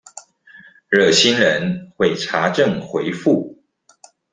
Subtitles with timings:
[0.89, 3.57] 熱心人會查證回覆